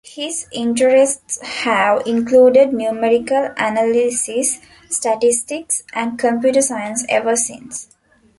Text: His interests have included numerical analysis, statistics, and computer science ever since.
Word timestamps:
His 0.03 0.47
interests 0.51 1.39
have 1.43 2.07
included 2.07 2.73
numerical 2.73 3.49
analysis, 3.55 4.57
statistics, 4.89 5.83
and 5.93 6.17
computer 6.17 6.63
science 6.63 7.05
ever 7.07 7.35
since. 7.35 7.87